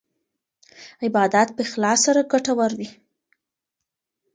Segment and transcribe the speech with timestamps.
[1.03, 2.89] عبادت په اخلاص سره ګټور وي.